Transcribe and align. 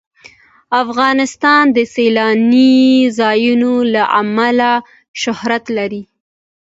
افغانستان 0.83 1.63
د 1.75 1.77
سیلانی 1.95 2.75
ځایونه 3.19 3.71
له 3.93 4.03
امله 4.21 4.71
شهرت 5.21 5.65
لري. 5.77 6.03